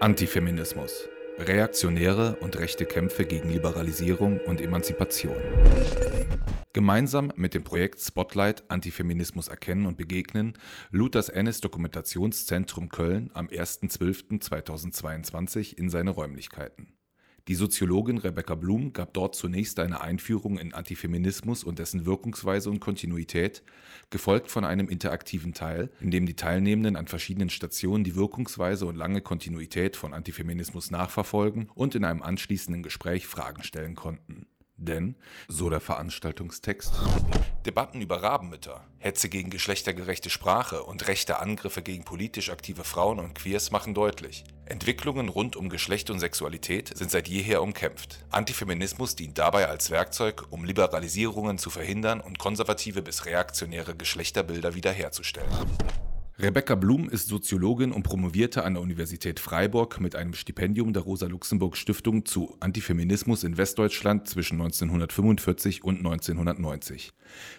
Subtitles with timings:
[0.00, 1.08] Antifeminismus.
[1.38, 5.34] Reaktionäre und rechte Kämpfe gegen Liberalisierung und Emanzipation.
[6.72, 10.54] Gemeinsam mit dem Projekt Spotlight Antifeminismus erkennen und begegnen
[10.92, 16.97] lud das Ennis Dokumentationszentrum Köln am 1.12.2022 in seine Räumlichkeiten.
[17.48, 22.78] Die Soziologin Rebecca Blum gab dort zunächst eine Einführung in Antifeminismus und dessen Wirkungsweise und
[22.78, 23.62] Kontinuität,
[24.10, 28.96] gefolgt von einem interaktiven Teil, in dem die Teilnehmenden an verschiedenen Stationen die Wirkungsweise und
[28.96, 34.46] lange Kontinuität von Antifeminismus nachverfolgen und in einem anschließenden Gespräch Fragen stellen konnten.
[34.78, 35.16] Denn,
[35.48, 36.92] so der Veranstaltungstext,
[37.66, 43.34] Debatten über Rabenmütter, Hetze gegen geschlechtergerechte Sprache und rechte Angriffe gegen politisch aktive Frauen und
[43.34, 48.24] Queers machen deutlich, Entwicklungen rund um Geschlecht und Sexualität sind seit jeher umkämpft.
[48.30, 55.50] Antifeminismus dient dabei als Werkzeug, um Liberalisierungen zu verhindern und konservative bis reaktionäre Geschlechterbilder wiederherzustellen.
[56.40, 62.26] Rebecca Blum ist Soziologin und promovierte an der Universität Freiburg mit einem Stipendium der Rosa-Luxemburg-Stiftung
[62.26, 67.10] zu Antifeminismus in Westdeutschland zwischen 1945 und 1990.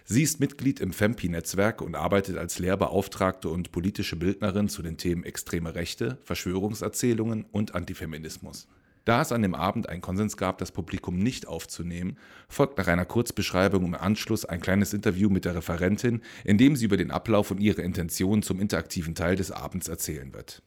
[0.06, 5.26] Sie ist Mitglied im FEMPI-Netzwerk und arbeitet als Lehrbeauftragte und politische Bildnerin zu den Themen
[5.26, 8.70] extreme Rechte, Verschwörungserzählungen und Antifeminismus.
[9.10, 13.06] Da es an dem Abend einen Konsens gab, das Publikum nicht aufzunehmen, folgt nach einer
[13.06, 17.50] Kurzbeschreibung im Anschluss ein kleines Interview mit der Referentin, in dem sie über den Ablauf
[17.50, 20.62] und ihre Intentionen zum interaktiven Teil des Abends erzählen wird.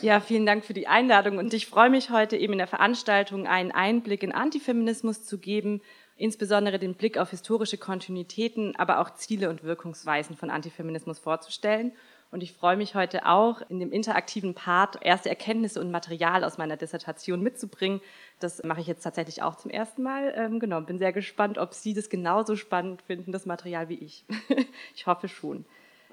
[0.00, 3.48] Ja, vielen Dank für die Einladung und ich freue mich heute eben in der Veranstaltung
[3.48, 5.80] einen Einblick in Antifeminismus zu geben,
[6.16, 11.90] insbesondere den Blick auf historische Kontinuitäten, aber auch Ziele und Wirkungsweisen von Antifeminismus vorzustellen
[12.30, 16.58] und ich freue mich heute auch, in dem interaktiven Part erste Erkenntnisse und Material aus
[16.58, 18.00] meiner Dissertation mitzubringen.
[18.40, 20.34] Das mache ich jetzt tatsächlich auch zum ersten Mal.
[20.36, 24.24] Ähm, genau, bin sehr gespannt, ob Sie das genauso spannend finden, das Material wie ich.
[24.94, 25.64] ich hoffe schon.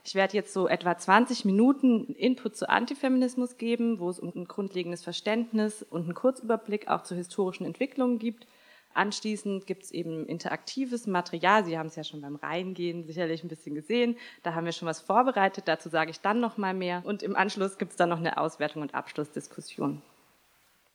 [0.06, 4.48] Ich werde jetzt so etwa 20 Minuten Input zu Antifeminismus geben, wo es um ein
[4.48, 8.46] grundlegendes Verständnis und einen Kurzüberblick auch zu historischen Entwicklungen gibt.
[8.94, 11.66] Anschließend gibt es eben interaktives Material.
[11.66, 14.18] Sie haben es ja schon beim Reingehen sicherlich ein bisschen gesehen.
[14.44, 15.68] Da haben wir schon was vorbereitet.
[15.68, 17.02] Dazu sage ich dann noch mal mehr.
[17.06, 20.02] Und im Anschluss gibt es dann noch eine Auswertung und Abschlussdiskussion.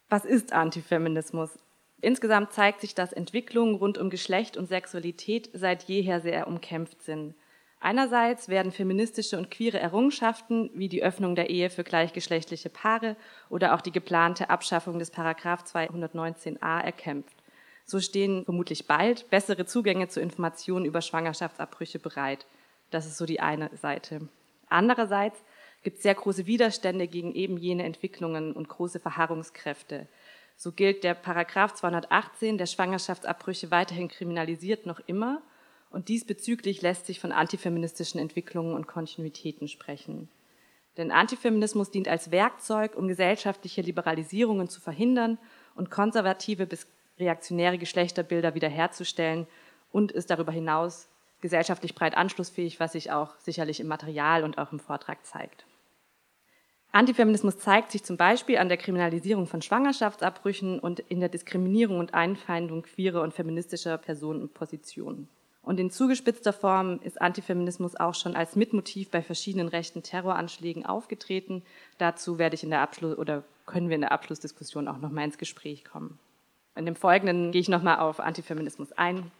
[0.09, 1.59] Was ist Antifeminismus?
[2.00, 7.34] Insgesamt zeigt sich, dass Entwicklungen rund um Geschlecht und Sexualität seit jeher sehr umkämpft sind.
[7.80, 13.16] Einerseits werden feministische und queere Errungenschaften wie die Öffnung der Ehe für gleichgeschlechtliche Paare
[13.50, 17.36] oder auch die geplante Abschaffung des Paragraph 219a erkämpft.
[17.91, 22.44] So stehen vermutlich bald bessere Zugänge zu Informationen über Schwangerschaftsabbrüche bereit.
[22.91, 24.28] Das ist so die eine Seite.
[24.69, 25.43] Andererseits
[25.82, 30.06] gibt es sehr große Widerstände gegen eben jene Entwicklungen und große Verharrungskräfte.
[30.54, 35.41] So gilt der Paragraph 218 der Schwangerschaftsabbrüche weiterhin kriminalisiert noch immer
[35.88, 40.28] und diesbezüglich lässt sich von antifeministischen Entwicklungen und Kontinuitäten sprechen.
[40.98, 45.38] Denn Antifeminismus dient als Werkzeug, um gesellschaftliche Liberalisierungen zu verhindern
[45.75, 46.87] und konservative bis
[47.18, 49.46] reaktionäre Geschlechterbilder wiederherzustellen
[49.92, 51.08] und ist darüber hinaus
[51.40, 55.64] gesellschaftlich breit anschlussfähig, was sich auch sicherlich im Material und auch im Vortrag zeigt.
[56.90, 62.14] Antifeminismus zeigt sich zum Beispiel an der Kriminalisierung von Schwangerschaftsabbrüchen und in der Diskriminierung und
[62.14, 65.28] Einfeindung queerer und feministischer Personen und Positionen.
[65.62, 71.62] Und in zugespitzter Form ist Antifeminismus auch schon als Mitmotiv bei verschiedenen rechten Terroranschlägen aufgetreten.
[71.98, 75.24] Dazu werde ich in der Abschluss oder können wir in der Abschlussdiskussion auch noch mal
[75.24, 76.18] ins Gespräch kommen.
[76.76, 79.30] In dem Folgenden gehe ich nochmal auf Antifeminismus ein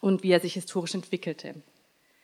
[0.00, 1.54] und wie er sich historisch entwickelte.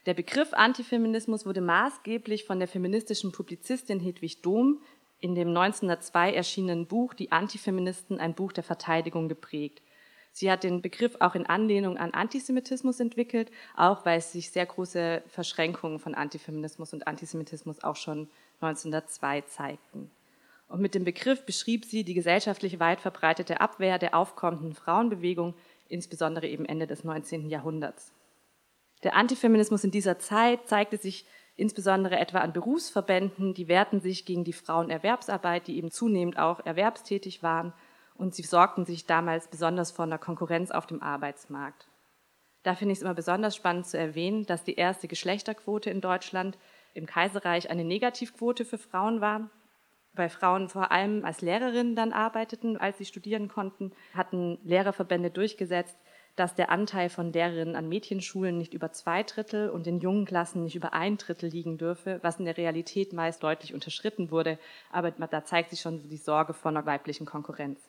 [0.06, 4.81] Der Begriff Antifeminismus wurde maßgeblich von der feministischen Publizistin Hedwig Dohm
[5.20, 9.82] in dem 1902 erschienenen Buch Die Antifeministen, ein Buch der Verteidigung geprägt.
[10.32, 14.66] Sie hat den Begriff auch in Anlehnung an Antisemitismus entwickelt, auch weil es sich sehr
[14.66, 18.28] große Verschränkungen von Antifeminismus und Antisemitismus auch schon
[18.60, 20.10] 1902 zeigten.
[20.69, 25.55] Und mit dem Begriff beschrieb sie die gesellschaftlich weit verbreitete Abwehr der aufkommenden Frauenbewegung,
[25.89, 27.49] insbesondere eben Ende des 19.
[27.49, 28.13] Jahrhunderts.
[29.03, 31.27] Der Antifeminismus in dieser Zeit zeigte sich
[31.57, 37.43] insbesondere etwa an Berufsverbänden, die wehrten sich gegen die Frauenerwerbsarbeit, die eben zunehmend auch erwerbstätig
[37.43, 37.72] waren,
[38.17, 41.89] und sie sorgten sich damals besonders vor einer Konkurrenz auf dem Arbeitsmarkt.
[42.63, 46.57] Da finde ich es immer besonders spannend zu erwähnen, dass die erste Geschlechterquote in Deutschland
[46.95, 49.51] im Kaiserreich eine Negativquote für Frauen war
[50.15, 55.97] weil Frauen vor allem als Lehrerinnen dann arbeiteten, als sie studieren konnten, hatten Lehrerverbände durchgesetzt,
[56.37, 60.65] dass der Anteil von Lehrerinnen an Mädchenschulen nicht über zwei Drittel und in jungen Klassen
[60.65, 64.59] nicht über ein Drittel liegen dürfe, was in der Realität meist deutlich unterschritten wurde.
[64.91, 67.81] Aber da zeigt sich schon die Sorge vor einer weiblichen Konkurrenz.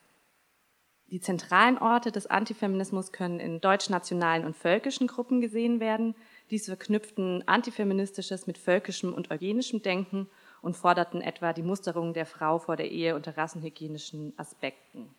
[1.11, 6.15] Die zentralen Orte des Antifeminismus können in deutschnationalen und völkischen Gruppen gesehen werden,
[6.51, 10.29] Dies verknüpften antifeministisches mit völkischem und eugenischem Denken
[10.65, 15.13] und forderten etwa die Musterung der Frau vor der Ehe unter rassenhygienischen Aspekten.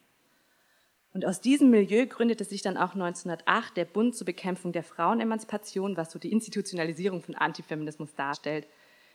[1.14, 5.96] Und aus diesem Milieu gründete sich dann auch 1908 der Bund zur Bekämpfung der Frauenemanzipation,
[5.96, 8.66] was so die Institutionalisierung von Antifeminismus darstellt.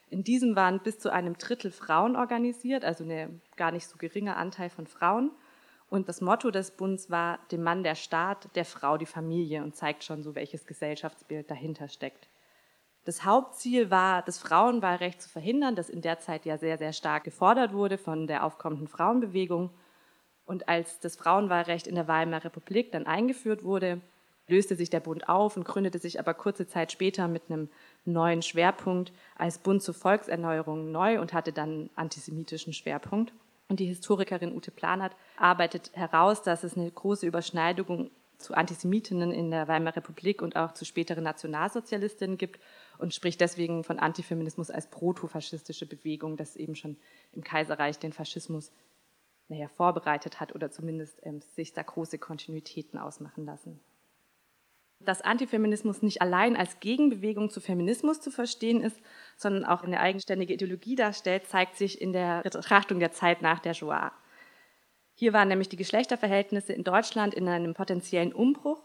[0.09, 4.37] In diesem waren bis zu einem Drittel Frauen organisiert, also ein gar nicht so geringer
[4.37, 5.31] Anteil von Frauen.
[5.89, 9.75] Und das Motto des Bundes war dem Mann der Staat, der Frau die Familie und
[9.75, 12.29] zeigt schon so, welches Gesellschaftsbild dahinter steckt.
[13.03, 17.23] Das Hauptziel war, das Frauenwahlrecht zu verhindern, das in der Zeit ja sehr, sehr stark
[17.23, 19.71] gefordert wurde von der aufkommenden Frauenbewegung
[20.45, 24.01] und als das Frauenwahlrecht in der Weimarer Republik dann eingeführt wurde,
[24.47, 27.69] löste sich der Bund auf und gründete sich aber kurze Zeit später mit einem
[28.03, 33.33] neuen Schwerpunkt als Bund zur Volkserneuerung neu und hatte dann einen antisemitischen Schwerpunkt.
[33.69, 39.51] Und die Historikerin Ute Planert arbeitet heraus, dass es eine große Überschneidung zu Antisemitinnen in
[39.51, 42.59] der Weimarer Republik und auch zu späteren Nationalsozialistinnen gibt
[43.01, 46.97] und spricht deswegen von Antifeminismus als protofaschistische Bewegung, das eben schon
[47.33, 48.71] im Kaiserreich den Faschismus
[49.51, 53.79] naja, vorbereitet hat oder zumindest ähm, sich da große Kontinuitäten ausmachen lassen.
[54.99, 59.01] Dass Antifeminismus nicht allein als Gegenbewegung zu Feminismus zu verstehen ist,
[59.35, 63.73] sondern auch eine eigenständige Ideologie darstellt, zeigt sich in der Betrachtung der Zeit nach der
[63.73, 64.13] Shoah.
[65.15, 68.81] Hier waren nämlich die Geschlechterverhältnisse in Deutschland in einem potenziellen Umbruch.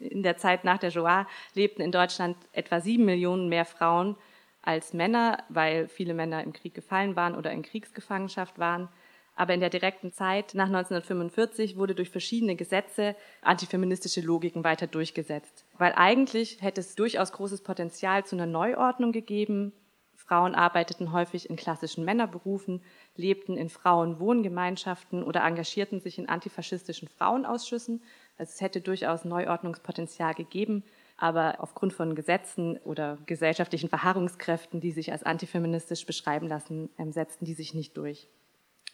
[0.00, 4.16] In der Zeit nach der Shoah lebten in Deutschland etwa sieben Millionen mehr Frauen
[4.62, 8.88] als Männer, weil viele Männer im Krieg gefallen waren oder in Kriegsgefangenschaft waren.
[9.36, 15.66] Aber in der direkten Zeit nach 1945 wurde durch verschiedene Gesetze antifeministische Logiken weiter durchgesetzt.
[15.76, 19.72] Weil eigentlich hätte es durchaus großes Potenzial zu einer Neuordnung gegeben.
[20.14, 22.82] Frauen arbeiteten häufig in klassischen Männerberufen,
[23.14, 28.02] lebten in Frauenwohngemeinschaften oder engagierten sich in antifaschistischen Frauenausschüssen.
[28.38, 30.84] Also es hätte durchaus Neuordnungspotenzial gegeben,
[31.16, 37.46] aber aufgrund von Gesetzen oder gesellschaftlichen Verharrungskräften, die sich als antifeministisch beschreiben lassen, ähm, setzten
[37.46, 38.28] die sich nicht durch.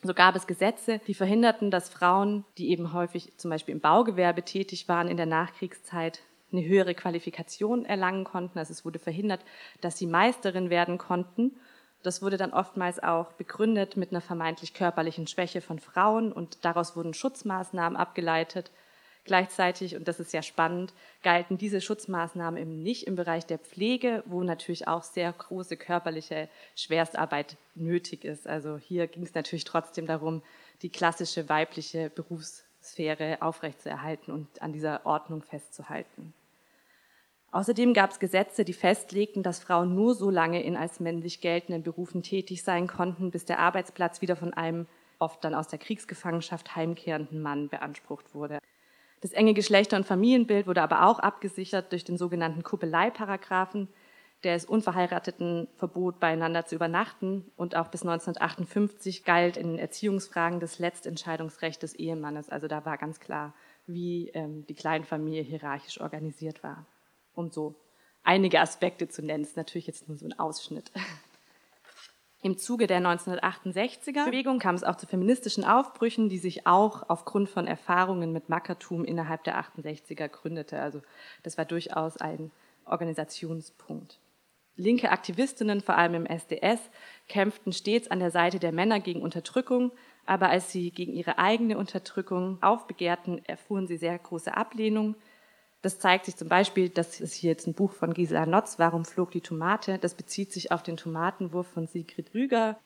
[0.05, 4.43] So gab es Gesetze, die verhinderten, dass Frauen, die eben häufig zum Beispiel im Baugewerbe
[4.43, 8.59] tätig waren in der Nachkriegszeit, eine höhere Qualifikation erlangen konnten.
[8.59, 9.45] Also es wurde verhindert,
[9.81, 11.57] dass sie Meisterin werden konnten.
[12.03, 16.97] Das wurde dann oftmals auch begründet mit einer vermeintlich körperlichen Schwäche von Frauen und daraus
[16.97, 18.73] wurden Schutzmaßnahmen abgeleitet.
[19.25, 20.93] Gleichzeitig, und das ist ja spannend,
[21.23, 26.49] galten diese Schutzmaßnahmen eben nicht im Bereich der Pflege, wo natürlich auch sehr große körperliche
[26.75, 28.49] Schwerstarbeit nötig ist.
[28.49, 30.43] Also hier ging es natürlich trotzdem darum,
[30.83, 36.35] die klassische weibliche Berufssphäre aufrechtzuerhalten und an dieser Ordnung festzuhalten.
[37.53, 41.85] Außerdem gab es Gesetze, die festlegten, dass Frauen nur so lange in als männlich geltenden
[41.85, 44.89] Berufen tätig sein konnten, bis der Arbeitsplatz wieder von einem
[45.19, 48.59] oft dann aus der Kriegsgefangenschaft heimkehrenden Mann beansprucht wurde.
[49.23, 53.89] Das enge Geschlechter- und Familienbild wurde aber auch abgesichert durch den sogenannten Kuppeleiparagraphen,
[54.43, 60.81] der es Unverheirateten verbot, beieinander zu übernachten und auch bis 1958 galt in Erziehungsfragen das
[60.81, 62.51] Letztentscheidungsrecht des Ehemannes.
[62.51, 63.55] Also da war ganz klar,
[63.87, 66.85] wie ähm, die Kleinfamilie hierarchisch organisiert war.
[67.33, 67.77] Um so
[68.25, 70.91] einige Aspekte zu nennen, ist natürlich jetzt nur so ein Ausschnitt.
[72.45, 77.49] Im Zuge der 1968er Bewegung kam es auch zu feministischen Aufbrüchen, die sich auch aufgrund
[77.49, 80.81] von Erfahrungen mit Mackertum innerhalb der 68er gründete.
[80.81, 81.03] Also
[81.45, 82.51] das war durchaus ein
[82.85, 84.19] Organisationspunkt.
[84.75, 86.81] Linke Aktivistinnen, vor allem im SDS,
[87.29, 89.93] kämpften stets an der Seite der Männer gegen Unterdrückung,
[90.27, 95.15] aber als sie gegen ihre eigene Unterdrückung aufbegehrten, erfuhren sie sehr große Ablehnung.
[95.83, 99.05] Das zeigt sich zum Beispiel, das ist hier jetzt ein Buch von Gisela Notz, Warum
[99.05, 99.99] flog die Tomate?
[99.99, 102.79] Das bezieht sich auf den Tomatenwurf von Sigrid Rüger.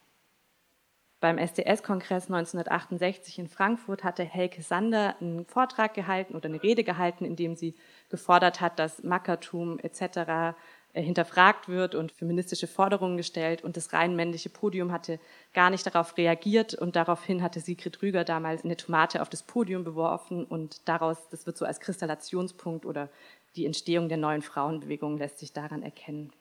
[1.21, 7.25] Beim SDS-Kongress 1968 in Frankfurt hatte Helke Sander einen Vortrag gehalten oder eine Rede gehalten,
[7.25, 7.75] in dem sie
[8.11, 10.57] gefordert hat, dass Mackertum etc.
[10.97, 13.63] Äh, hinterfragt wird und feministische Forderungen gestellt.
[13.63, 15.21] Und das rein männliche Podium hatte
[15.53, 16.75] gar nicht darauf reagiert.
[16.75, 20.47] Und daraufhin hatte Sigrid Rüger damals eine Tomate auf das Podium beworfen.
[20.47, 23.11] Und daraus, das wird so als Kristallationspunkt oder
[23.57, 26.33] die Entstehung der neuen Frauenbewegung lässt sich daran erkennen.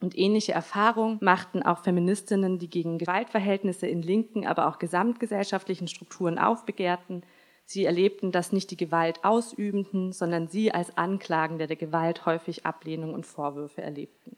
[0.00, 6.38] Und ähnliche Erfahrungen machten auch Feministinnen, die gegen Gewaltverhältnisse in linken, aber auch gesamtgesellschaftlichen Strukturen
[6.38, 7.22] aufbegehrten,
[7.66, 13.14] Sie erlebten, dass nicht die Gewalt ausübenden, sondern sie als Anklagende der Gewalt häufig Ablehnung
[13.14, 14.36] und Vorwürfe erlebten.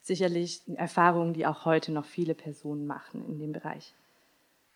[0.00, 3.94] Sicherlich Erfahrungen, die auch heute noch viele Personen machen in dem Bereich.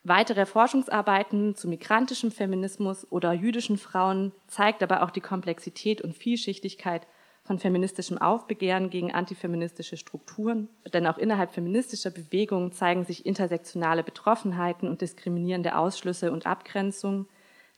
[0.04, 7.06] Weitere Forschungsarbeiten zu migrantischem Feminismus oder jüdischen Frauen zeigt aber auch die Komplexität und Vielschichtigkeit
[7.44, 10.68] von feministischem Aufbegehren gegen antifeministische Strukturen.
[10.92, 17.28] Denn auch innerhalb feministischer Bewegungen zeigen sich intersektionale Betroffenheiten und diskriminierende Ausschlüsse und Abgrenzungen,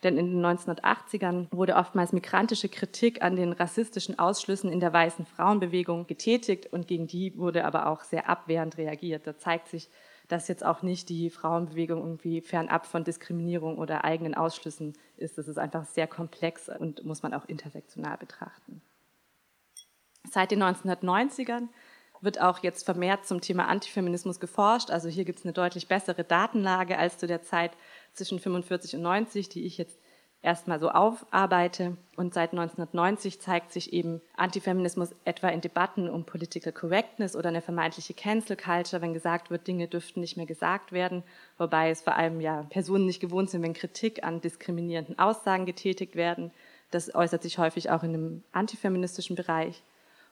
[0.04, 5.24] Denn in den 1980ern wurde oftmals migrantische Kritik an den rassistischen Ausschlüssen in der weißen
[5.24, 9.26] Frauenbewegung getätigt und gegen die wurde aber auch sehr abwehrend reagiert.
[9.26, 9.88] Da zeigt sich,
[10.28, 15.38] dass jetzt auch nicht die Frauenbewegung irgendwie fernab von Diskriminierung oder eigenen Ausschlüssen ist.
[15.38, 18.82] Das ist einfach sehr komplex und muss man auch intersektional betrachten.
[20.30, 21.68] Seit den 1990ern
[22.20, 24.90] wird auch jetzt vermehrt zum Thema Antifeminismus geforscht.
[24.90, 27.72] Also hier gibt es eine deutlich bessere Datenlage als zu der Zeit
[28.14, 29.98] zwischen 45 und 90, die ich jetzt
[30.44, 31.96] erstmal so aufarbeite.
[32.16, 37.62] Und seit 1990 zeigt sich eben Antifeminismus etwa in Debatten um Political Correctness oder eine
[37.62, 41.24] vermeintliche Cancel Culture, wenn gesagt wird, Dinge dürften nicht mehr gesagt werden,
[41.58, 46.14] wobei es vor allem ja Personen nicht gewohnt sind, wenn Kritik an diskriminierenden Aussagen getätigt
[46.14, 46.52] werden.
[46.90, 49.82] Das äußert sich häufig auch in einem antifeministischen Bereich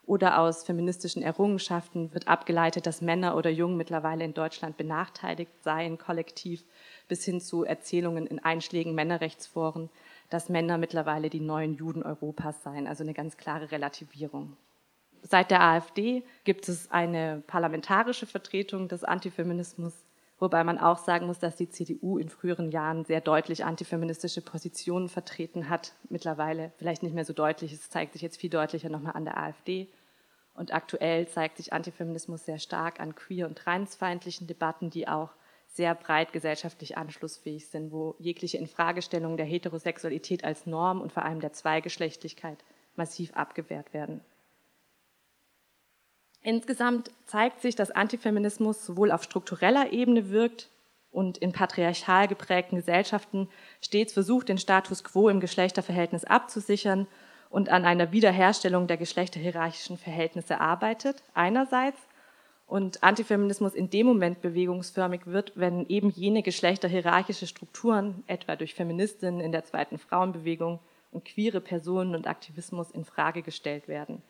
[0.04, 5.96] oder aus feministischen Errungenschaften wird abgeleitet, dass Männer oder Jungen mittlerweile in Deutschland benachteiligt seien,
[5.96, 6.64] kollektiv,
[7.12, 9.90] bis hin zu Erzählungen in einschlägigen Männerrechtsforen,
[10.30, 14.56] dass Männer mittlerweile die neuen Juden Europas seien, also eine ganz klare Relativierung.
[15.20, 19.92] Seit der AfD gibt es eine parlamentarische Vertretung des Antifeminismus,
[20.38, 25.10] wobei man auch sagen muss, dass die CDU in früheren Jahren sehr deutlich antifeministische Positionen
[25.10, 25.92] vertreten hat.
[26.08, 29.36] Mittlerweile vielleicht nicht mehr so deutlich, es zeigt sich jetzt viel deutlicher nochmal an der
[29.36, 29.88] AfD.
[30.54, 35.34] Und aktuell zeigt sich Antifeminismus sehr stark an queer- und transfeindlichen Debatten, die auch
[35.72, 41.40] sehr breit gesellschaftlich anschlussfähig sind, wo jegliche Infragestellung der Heterosexualität als Norm und vor allem
[41.40, 42.58] der Zweigeschlechtlichkeit
[42.94, 44.20] massiv abgewehrt werden.
[46.42, 50.68] Insgesamt zeigt sich, dass Antifeminismus sowohl auf struktureller Ebene wirkt
[51.10, 53.48] und in patriarchal geprägten Gesellschaften
[53.80, 57.06] stets versucht, den Status quo im Geschlechterverhältnis abzusichern
[57.48, 61.98] und an einer Wiederherstellung der geschlechterhierarchischen Verhältnisse arbeitet, einerseits,
[62.66, 69.40] und Antifeminismus in dem Moment bewegungsförmig wird, wenn eben jene geschlechterhierarchische Strukturen, etwa durch Feministinnen
[69.40, 74.22] in der zweiten Frauenbewegung und queere Personen und Aktivismus in Frage gestellt werden.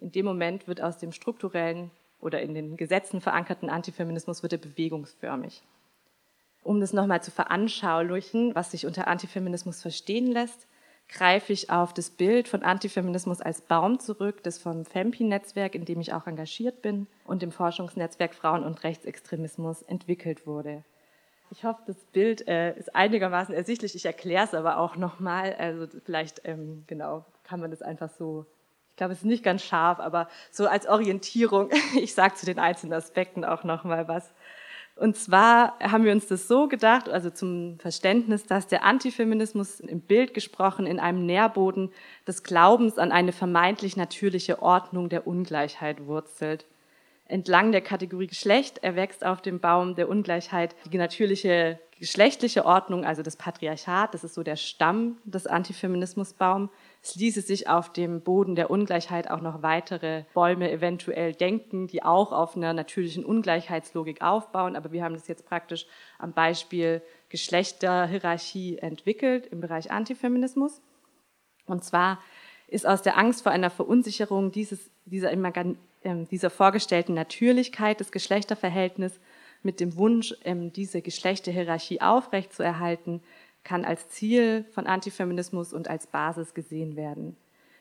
[0.00, 4.58] In dem Moment wird aus dem strukturellen oder in den Gesetzen verankerten Antifeminismus wird er
[4.58, 5.62] bewegungsförmig.
[6.62, 10.66] Um das nochmal zu veranschaulichen, was sich unter Antifeminismus verstehen lässt,
[11.10, 16.00] greife ich auf das Bild von Antifeminismus als Baum zurück, das vom FEMPI-Netzwerk, in dem
[16.00, 20.84] ich auch engagiert bin, und dem Forschungsnetzwerk Frauen- und Rechtsextremismus entwickelt wurde.
[21.50, 23.96] Ich hoffe, das Bild äh, ist einigermaßen ersichtlich.
[23.96, 25.54] Ich erkläre es aber auch nochmal.
[25.58, 28.46] Also vielleicht, ähm, genau, kann man das einfach so,
[28.90, 31.70] ich glaube, es ist nicht ganz scharf, aber so als Orientierung.
[32.00, 34.32] Ich sage zu den einzelnen Aspekten auch nochmal was.
[35.00, 40.02] Und zwar haben wir uns das so gedacht, also zum Verständnis, dass der Antifeminismus im
[40.02, 41.90] Bild gesprochen in einem Nährboden
[42.26, 46.66] des Glaubens an eine vermeintlich natürliche Ordnung der Ungleichheit wurzelt.
[47.24, 53.22] Entlang der Kategorie Geschlecht erwächst auf dem Baum der Ungleichheit die natürliche geschlechtliche Ordnung, also
[53.22, 56.70] das Patriarchat, das ist so der Stamm des Antifeminismusbaums.
[57.02, 62.02] Es ließe sich auf dem Boden der Ungleichheit auch noch weitere Bäume eventuell denken, die
[62.02, 64.76] auch auf einer natürlichen Ungleichheitslogik aufbauen.
[64.76, 65.86] Aber wir haben das jetzt praktisch
[66.18, 70.82] am Beispiel Geschlechterhierarchie entwickelt im Bereich Antifeminismus.
[71.66, 72.18] Und zwar
[72.68, 79.20] ist aus der Angst vor einer Verunsicherung dieses, dieser, ähm, dieser vorgestellten Natürlichkeit des Geschlechterverhältnisses
[79.62, 83.22] mit dem Wunsch, ähm, diese Geschlechterhierarchie aufrechtzuerhalten,
[83.64, 87.36] kann als Ziel von Antifeminismus und als Basis gesehen werden.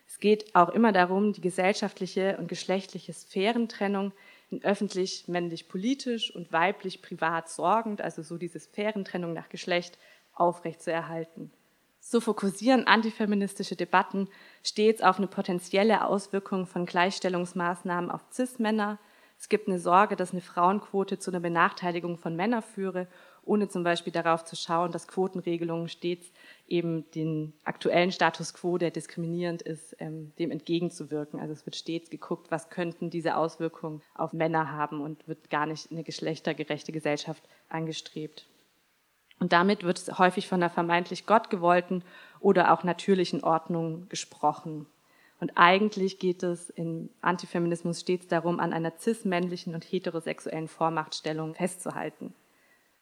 [0.08, 4.12] Es geht auch immer darum, die gesellschaftliche und geschlechtliche Sphärentrennung
[4.50, 10.00] in öffentlich männlich-politisch und weiblich-privat sorgend, also so diese Sphärentrennung nach Geschlecht,
[10.34, 11.52] aufrechtzuerhalten.
[12.00, 14.30] So fokussieren antifeministische Debatten
[14.64, 18.98] stets auf eine potenzielle Auswirkung von Gleichstellungsmaßnahmen auf CIS-Männer.
[19.40, 23.08] Es gibt eine Sorge, dass eine Frauenquote zu einer Benachteiligung von Männern führe
[23.50, 26.32] ohne zum Beispiel darauf zu schauen, dass Quotenregelungen stets
[26.68, 31.40] eben den aktuellen Status quo, der diskriminierend ist, ähm, dem entgegenzuwirken.
[31.40, 35.66] Also es wird stets geguckt, was könnten diese Auswirkungen auf Männer haben und wird gar
[35.66, 38.46] nicht eine geschlechtergerechte Gesellschaft angestrebt.
[39.40, 42.04] Und damit wird häufig von einer vermeintlich gottgewollten
[42.40, 44.86] oder auch natürlichen Ordnung gesprochen.
[45.40, 52.34] Und eigentlich geht es im Antifeminismus stets darum, an einer cis-männlichen und heterosexuellen Vormachtstellung festzuhalten.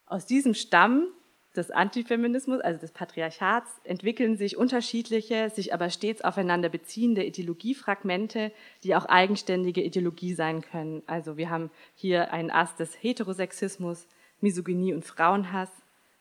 [0.06, 1.08] Aus diesem Stamm
[1.56, 8.52] des Antifeminismus, also des Patriarchats, entwickeln sich unterschiedliche, sich aber stets aufeinander beziehende Ideologiefragmente,
[8.84, 11.02] die auch eigenständige Ideologie sein können.
[11.08, 14.08] Also wir haben hier einen Ast des Heterosexismus,
[14.40, 15.72] Misogynie und Frauenhass,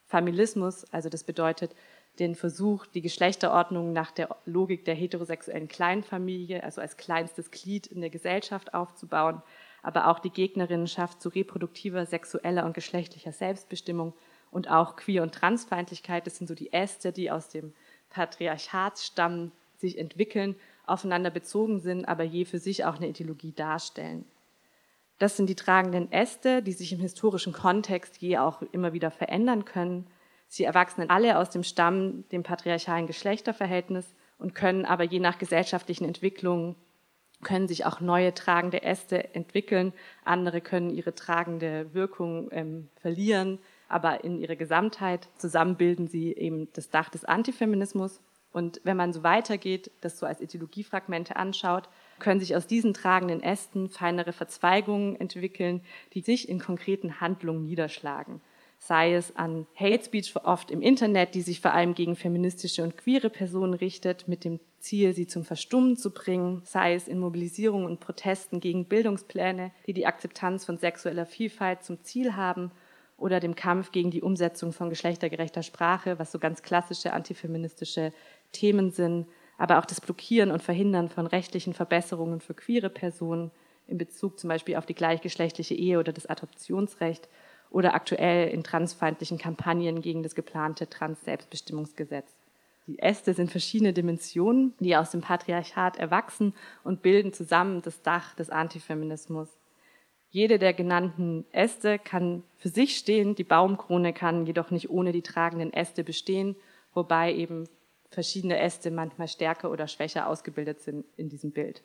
[0.07, 1.73] Familismus, also das bedeutet
[2.19, 8.01] den Versuch, die Geschlechterordnung nach der Logik der heterosexuellen Kleinfamilie, also als kleinstes Glied in
[8.01, 9.43] der Gesellschaft aufzubauen,
[9.83, 14.15] aber auch die Gegnerinnenschaft zu reproduktiver, sexueller und geschlechtlicher Selbstbestimmung
[14.51, 16.27] und auch Queer- und Transfeindlichkeit.
[16.27, 17.73] Das sind so die Äste, die aus dem
[18.11, 20.57] Patriarchatsstamm sich entwickeln,
[20.87, 24.25] aufeinander bezogen sind, aber je für sich auch eine Ideologie darstellen.
[25.19, 29.65] Das sind die tragenden Äste, die sich im historischen Kontext je auch immer wieder verändern
[29.65, 30.07] können.
[30.49, 36.05] Sie erwachsen alle aus dem Stamm, dem patriarchalen Geschlechterverhältnis und können aber je nach gesellschaftlichen
[36.05, 36.77] Entwicklungen
[37.43, 39.93] können sich auch neue tragende Äste entwickeln.
[40.25, 46.69] Andere können ihre tragende Wirkung ähm, verlieren, aber in ihrer Gesamtheit zusammen bilden sie eben
[46.73, 48.21] das Dach des Antifeminismus.
[48.53, 53.43] Und wenn man so weitergeht, das so als Ideologiefragmente anschaut, können sich aus diesen tragenden
[53.43, 55.83] Ästen feinere Verzweigungen entwickeln,
[56.15, 58.41] die sich in konkreten Handlungen niederschlagen.
[58.79, 62.97] Sei es an Hate Speech oft im Internet, die sich vor allem gegen feministische und
[62.97, 67.87] queere Personen richtet, mit dem Ziel, sie zum Verstummen zu bringen, sei es in Mobilisierungen
[67.87, 72.71] und Protesten gegen Bildungspläne, die die Akzeptanz von sexueller Vielfalt zum Ziel haben,
[73.19, 78.13] oder dem Kampf gegen die Umsetzung von geschlechtergerechter Sprache, was so ganz klassische antifeministische
[78.53, 79.27] Themen sind,
[79.59, 83.51] aber auch das Blockieren und Verhindern von rechtlichen Verbesserungen für queere Personen
[83.87, 87.29] in Bezug zum Beispiel auf die gleichgeschlechtliche Ehe oder das Adoptionsrecht
[87.71, 92.37] oder aktuell in transfeindlichen Kampagnen gegen das geplante Trans-Selbstbestimmungsgesetz.
[92.87, 96.55] Die Äste sind verschiedene Dimensionen, die aus dem Patriarchat erwachsen
[96.85, 99.49] und bilden zusammen das Dach des Antifeminismus.
[100.31, 105.23] Jede der genannten Äste kann für sich stehen, die Baumkrone kann jedoch nicht ohne die
[105.23, 106.57] tragenden Äste bestehen,
[106.95, 107.69] wobei eben
[108.11, 111.83] verschiedene Äste manchmal stärker oder schwächer ausgebildet sind in diesem Bild.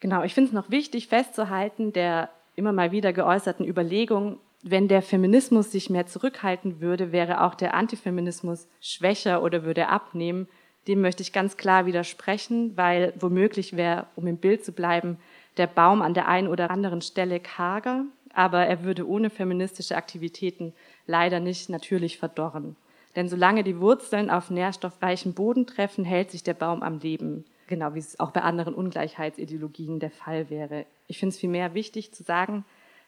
[0.00, 5.02] Genau, ich finde es noch wichtig festzuhalten, der immer mal wieder geäußerten Überlegung, wenn der
[5.02, 10.46] Feminismus sich mehr zurückhalten würde, wäre auch der Antifeminismus schwächer oder würde abnehmen.
[10.86, 15.18] Dem möchte ich ganz klar widersprechen, weil womöglich wäre, um im Bild zu bleiben,
[15.56, 20.72] der Baum an der einen oder anderen Stelle karger, aber er würde ohne feministische Aktivitäten
[21.06, 22.76] leider nicht natürlich verdorren.
[23.16, 27.44] Denn solange die Wurzeln auf nährstoffreichen Boden treffen, hält sich der Baum am Leben.
[27.66, 30.86] Genau wie es auch bei anderen Ungleichheitsideologien der Fall wäre.
[31.08, 32.64] Ich finde es vielmehr wichtig zu sagen,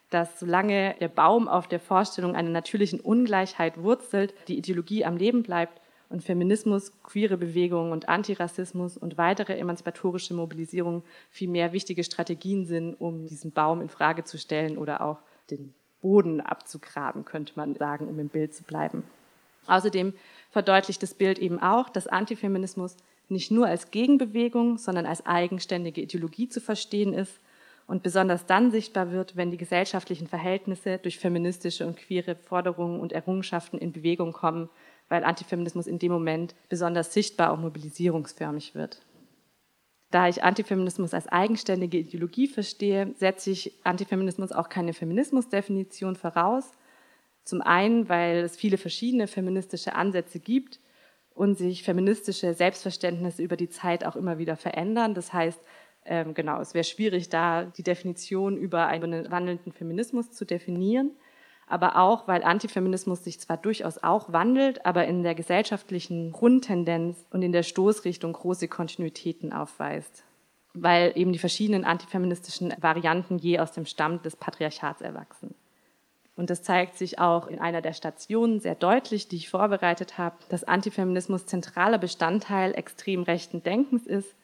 [0.09, 5.43] dass solange der Baum auf der Vorstellung einer natürlichen Ungleichheit wurzelt, die Ideologie am Leben
[5.43, 12.93] bleibt und Feminismus, queere Bewegungen und Antirassismus und weitere emanzipatorische Mobilisierung vielmehr wichtige Strategien sind,
[12.95, 15.17] um diesen Baum in Frage zu stellen oder auch
[15.49, 19.03] den Boden abzugraben, könnte man sagen, um im Bild zu bleiben.
[19.65, 20.13] Außerdem
[20.51, 22.95] verdeutlicht das Bild eben auch, dass Antifeminismus
[23.27, 27.39] nicht nur als Gegenbewegung, sondern als eigenständige Ideologie zu verstehen ist
[27.87, 33.13] und besonders dann sichtbar wird, wenn die gesellschaftlichen Verhältnisse durch feministische und queere Forderungen und
[33.13, 34.69] Errungenschaften in Bewegung kommen,
[35.07, 39.01] weil Antifeminismus in dem Moment besonders sichtbar und mobilisierungsförmig wird.
[40.11, 46.71] Da ich Antifeminismus als eigenständige Ideologie verstehe, setze ich Antifeminismus auch keine Feminismusdefinition voraus.
[47.43, 50.79] Zum einen, weil es viele verschiedene feministische Ansätze gibt
[51.35, 55.13] und sich feministische Selbstverständnisse über die Zeit auch immer wieder verändern.
[55.13, 55.59] Das heißt,
[56.05, 61.11] ähm, genau, es wäre schwierig, da die Definition über einen wandelnden Feminismus zu definieren,
[61.67, 67.41] aber auch, weil Antifeminismus sich zwar durchaus auch wandelt, aber in der gesellschaftlichen Grundtendenz und
[67.41, 70.23] in der Stoßrichtung große Kontinuitäten aufweist,
[70.75, 75.55] weil eben die verschiedenen antifeministischen Varianten je aus dem Stamm des Patriarchats erwachsen.
[76.35, 80.35] Und das zeigt sich auch in einer der Stationen sehr deutlich, die ich vorbereitet habe,
[80.49, 84.35] dass Antifeminismus zentraler Bestandteil extrem rechten Denkens ist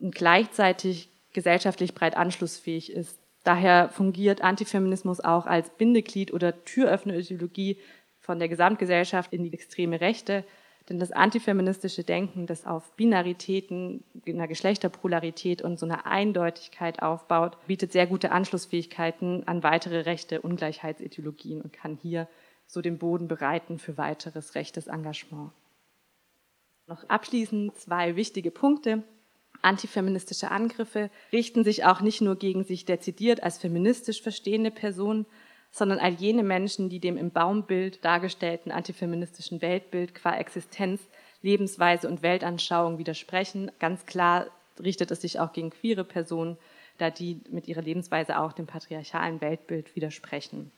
[0.00, 3.18] und gleichzeitig gesellschaftlich breit anschlussfähig ist.
[3.44, 7.78] Daher fungiert Antifeminismus auch als Bindeglied oder Türöffnerideologie
[8.20, 10.44] von der Gesamtgesellschaft in die extreme Rechte.
[10.88, 17.92] Denn das antifeministische Denken, das auf Binaritäten, einer Geschlechterpolarität und so einer Eindeutigkeit aufbaut, bietet
[17.92, 22.26] sehr gute Anschlussfähigkeiten an weitere rechte Ungleichheitsideologien und kann hier
[22.66, 25.52] so den Boden bereiten für weiteres rechtes Engagement.
[26.86, 29.02] Noch abschließend zwei wichtige Punkte.
[29.62, 35.26] Antifeministische Angriffe richten sich auch nicht nur gegen sich dezidiert als feministisch verstehende Personen,
[35.70, 41.00] sondern all jene Menschen, die dem im Baumbild dargestellten antifeministischen Weltbild qua Existenz,
[41.42, 43.70] Lebensweise und Weltanschauung widersprechen.
[43.78, 44.46] Ganz klar
[44.82, 46.56] richtet es sich auch gegen queere Personen,
[46.98, 50.72] da die mit ihrer Lebensweise auch dem patriarchalen Weltbild widersprechen.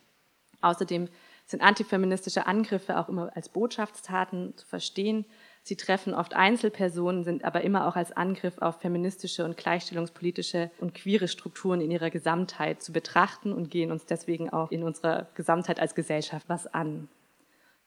[0.61, 1.09] Außerdem
[1.47, 5.25] sind antifeministische Angriffe auch immer als Botschaftstaten zu verstehen,
[5.71, 10.97] Sie treffen oft Einzelpersonen, sind aber immer auch als Angriff auf feministische und gleichstellungspolitische und
[10.97, 15.79] queere Strukturen in ihrer Gesamtheit zu betrachten und gehen uns deswegen auch in unserer Gesamtheit
[15.79, 17.09] als Gesellschaft was an.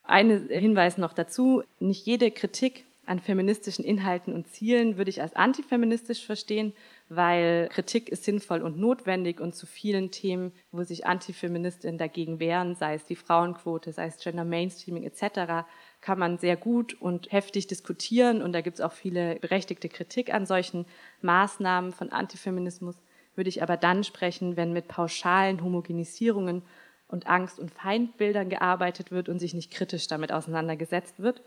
[0.01, 5.35] Ein Hinweis noch dazu, nicht jede Kritik an feministischen Inhalten und Zielen würde ich als
[5.35, 6.73] antifeministisch verstehen,
[7.09, 12.75] weil Kritik ist sinnvoll und notwendig und zu vielen Themen, wo sich Antifeministinnen dagegen wehren,
[12.75, 15.65] sei es die Frauenquote, sei es Gender Mainstreaming etc.,
[15.99, 20.33] kann man sehr gut und heftig diskutieren und da gibt es auch viele berechtigte Kritik
[20.33, 20.85] an solchen
[21.21, 22.95] Maßnahmen von Antifeminismus,
[23.35, 26.61] würde ich aber dann sprechen, wenn mit pauschalen Homogenisierungen
[27.07, 31.41] und Angst- und Feindbildern gearbeitet wird und sich nicht kritisch damit auseinandergesetzt wird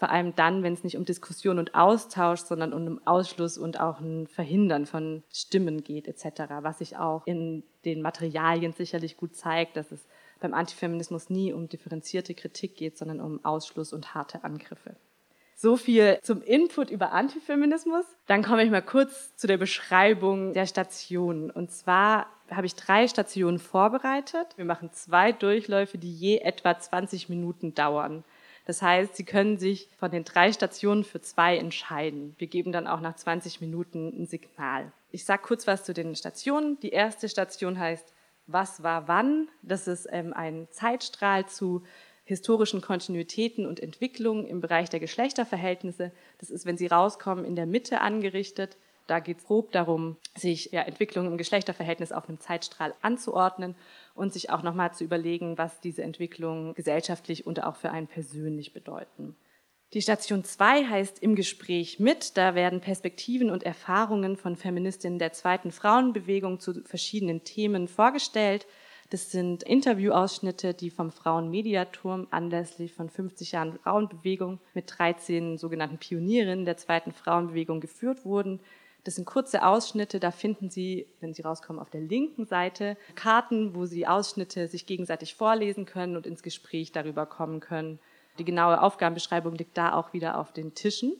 [0.00, 4.00] vor allem dann, wenn es nicht um Diskussion und Austausch, sondern um Ausschluss und auch
[4.00, 9.76] ein Verhindern von Stimmen geht etc., was sich auch in den Materialien sicherlich gut zeigt,
[9.76, 10.06] dass es
[10.40, 14.96] beim Antifeminismus nie um differenzierte Kritik geht, sondern um Ausschluss und harte Angriffe.
[15.54, 18.06] So viel zum Input über Antifeminismus.
[18.26, 21.50] Dann komme ich mal kurz zu der Beschreibung der Stationen.
[21.50, 24.46] Und zwar habe ich drei Stationen vorbereitet.
[24.56, 28.24] Wir machen zwei Durchläufe, die je etwa 20 Minuten dauern.
[28.70, 32.36] Das heißt, Sie können sich von den drei Stationen für zwei entscheiden.
[32.38, 34.92] Wir geben dann auch nach 20 Minuten ein Signal.
[35.10, 36.78] Ich sage kurz was zu den Stationen.
[36.78, 38.14] Die erste Station heißt
[38.46, 39.48] Was war wann?
[39.62, 41.82] Das ist ähm, ein Zeitstrahl zu
[42.22, 46.12] historischen Kontinuitäten und Entwicklungen im Bereich der Geschlechterverhältnisse.
[46.38, 48.76] Das ist, wenn Sie rauskommen, in der Mitte angerichtet.
[49.10, 53.74] Da geht es grob darum, sich ja, Entwicklungen im Geschlechterverhältnis auf einem Zeitstrahl anzuordnen
[54.14, 58.72] und sich auch nochmal zu überlegen, was diese Entwicklungen gesellschaftlich und auch für einen persönlich
[58.72, 59.34] bedeuten.
[59.94, 62.36] Die Station 2 heißt Im Gespräch mit.
[62.36, 68.68] Da werden Perspektiven und Erfahrungen von Feministinnen der zweiten Frauenbewegung zu verschiedenen Themen vorgestellt.
[69.10, 76.64] Das sind Interviewausschnitte, die vom Frauenmediaturm anlässlich von 50 Jahren Frauenbewegung mit 13 sogenannten Pionierinnen
[76.64, 78.60] der zweiten Frauenbewegung geführt wurden.
[79.04, 83.74] Das sind kurze Ausschnitte, da finden Sie, wenn Sie rauskommen, auf der linken Seite Karten,
[83.74, 87.98] wo Sie Ausschnitte sich gegenseitig vorlesen können und ins Gespräch darüber kommen können.
[88.38, 91.14] Die genaue Aufgabenbeschreibung liegt da auch wieder auf den Tischen.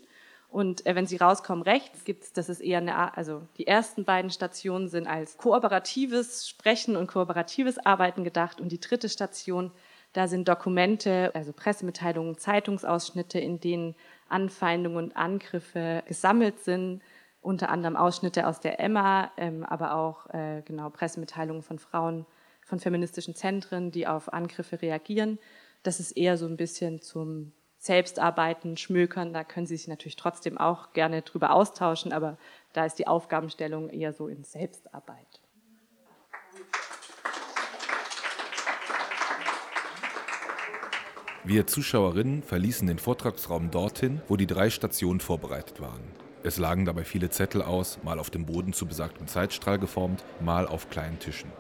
[0.49, 4.05] Und äh, wenn Sie rauskommen rechts, gibt es, das ist eher eine, also die ersten
[4.05, 8.61] beiden Stationen sind als kooperatives Sprechen und kooperatives Arbeiten gedacht.
[8.61, 9.71] Und die dritte Station,
[10.13, 13.95] da sind Dokumente, also Pressemitteilungen, Zeitungsausschnitte, in denen
[14.29, 17.01] Anfeindungen und Angriffe gesammelt sind
[17.41, 22.27] unter anderem Ausschnitte aus der Emma, ähm, aber auch äh, genau Pressemitteilungen von Frauen
[22.65, 25.39] von feministischen Zentren, die auf Angriffe reagieren.
[25.83, 29.33] Das ist eher so ein bisschen zum Selbstarbeiten, Schmökern.
[29.33, 32.37] Da können Sie sich natürlich trotzdem auch gerne drüber austauschen, aber
[32.75, 35.41] da ist die Aufgabenstellung eher so in Selbstarbeit.
[41.43, 46.20] Wir Zuschauerinnen verließen den Vortragsraum dorthin, wo die drei Stationen vorbereitet waren.
[46.43, 50.67] Es lagen dabei viele Zettel aus, mal auf dem Boden zu besagtem Zeitstrahl geformt, mal
[50.67, 51.53] auf kleinen Tischen.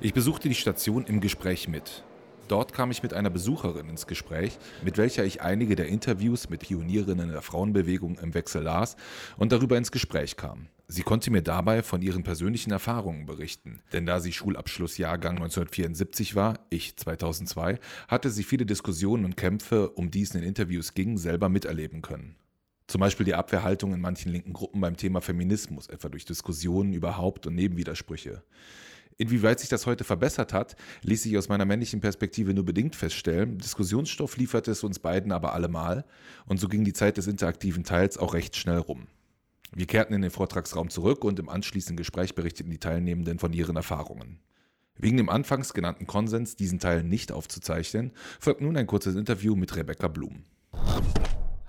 [0.00, 2.04] Ich besuchte die Station im Gespräch mit.
[2.46, 6.60] Dort kam ich mit einer Besucherin ins Gespräch, mit welcher ich einige der Interviews mit
[6.60, 8.96] Pionierinnen der Frauenbewegung im Wechsel las
[9.38, 10.66] und darüber ins Gespräch kam.
[10.86, 16.58] Sie konnte mir dabei von ihren persönlichen Erfahrungen berichten, denn da sie Schulabschlussjahrgang 1974 war,
[16.68, 17.78] ich 2002,
[18.08, 22.02] hatte sie viele Diskussionen und Kämpfe, um die es in den Interviews ging, selber miterleben
[22.02, 22.34] können.
[22.90, 27.16] Zum Beispiel die Abwehrhaltung in manchen linken Gruppen beim Thema Feminismus, etwa durch Diskussionen über
[27.16, 28.42] Haupt- und Nebenwidersprüche.
[29.16, 33.58] Inwieweit sich das heute verbessert hat, ließ sich aus meiner männlichen Perspektive nur bedingt feststellen.
[33.58, 36.04] Diskussionsstoff lieferte es uns beiden aber allemal
[36.46, 39.06] und so ging die Zeit des interaktiven Teils auch recht schnell rum.
[39.72, 43.76] Wir kehrten in den Vortragsraum zurück und im anschließenden Gespräch berichteten die Teilnehmenden von ihren
[43.76, 44.40] Erfahrungen.
[44.98, 49.76] Wegen dem anfangs genannten Konsens, diesen Teil nicht aufzuzeichnen, folgt nun ein kurzes Interview mit
[49.76, 50.42] Rebecca Blum.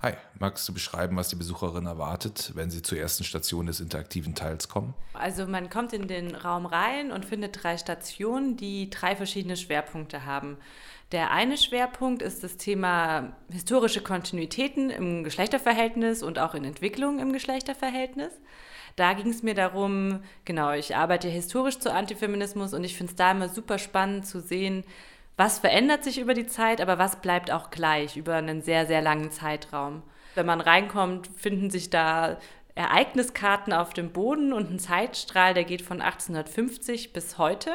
[0.02, 4.34] Hi, magst du beschreiben, was die Besucherin erwartet, wenn sie zur ersten Station des interaktiven
[4.34, 4.94] Teils kommen?
[5.14, 10.26] Also man kommt in den Raum rein und findet drei Stationen, die drei verschiedene Schwerpunkte
[10.26, 10.58] haben.
[11.12, 17.32] Der eine Schwerpunkt ist das Thema historische Kontinuitäten im Geschlechterverhältnis und auch in Entwicklung im
[17.32, 18.32] Geschlechterverhältnis.
[18.96, 23.16] Da ging es mir darum, genau, ich arbeite historisch zu Antifeminismus und ich finde es
[23.16, 24.82] da immer super spannend zu sehen,
[25.42, 29.02] was verändert sich über die Zeit, aber was bleibt auch gleich über einen sehr, sehr
[29.02, 30.04] langen Zeitraum.
[30.36, 32.38] Wenn man reinkommt, finden sich da
[32.76, 37.70] Ereigniskarten auf dem Boden und ein Zeitstrahl, der geht von 1850 bis heute.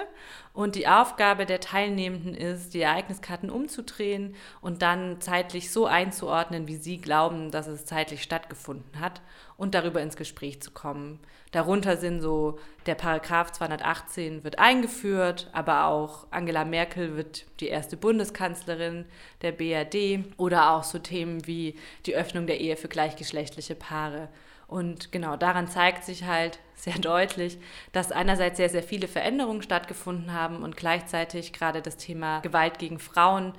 [0.53, 6.77] Und die Aufgabe der Teilnehmenden ist, die Ereigniskarten umzudrehen und dann zeitlich so einzuordnen, wie
[6.77, 9.21] sie glauben, dass es zeitlich stattgefunden hat
[9.57, 11.19] und darüber ins Gespräch zu kommen.
[11.51, 17.97] Darunter sind so, der Paragraph 218 wird eingeführt, aber auch Angela Merkel wird die erste
[17.97, 19.05] Bundeskanzlerin
[19.41, 24.29] der BRD oder auch so Themen wie die Öffnung der Ehe für gleichgeschlechtliche Paare.
[24.67, 27.57] Und genau daran zeigt sich halt sehr deutlich,
[27.93, 32.99] dass einerseits sehr, sehr viele Veränderungen stattgefunden haben und gleichzeitig gerade das Thema Gewalt gegen
[32.99, 33.53] Frauen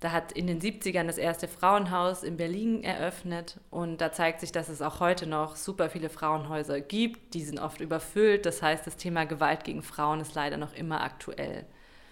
[0.00, 4.52] Da hat in den 70ern das erste Frauenhaus in Berlin eröffnet und da zeigt sich,
[4.52, 7.34] dass es auch heute noch super viele Frauenhäuser gibt.
[7.34, 8.44] Die sind oft überfüllt.
[8.44, 11.64] Das heißt, das Thema Gewalt gegen Frauen ist leider noch immer aktuell.